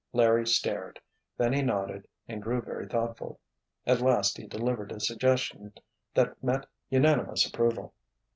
[0.13, 0.99] Larry stared.
[1.37, 3.39] Then he nodded and grew very thoughtful.
[3.85, 5.73] At last he delivered a suggestion
[6.15, 7.93] that met unanimous approval.